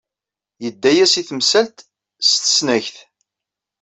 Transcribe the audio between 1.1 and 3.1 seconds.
i temsalt s tesnagt.